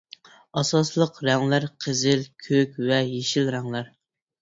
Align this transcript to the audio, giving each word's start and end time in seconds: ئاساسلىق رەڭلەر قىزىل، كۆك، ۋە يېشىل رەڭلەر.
ئاساسلىق 0.61 1.19
رەڭلەر 1.29 1.69
قىزىل، 1.85 2.27
كۆك، 2.49 2.83
ۋە 2.91 3.01
يېشىل 3.15 3.57
رەڭلەر. 3.61 3.97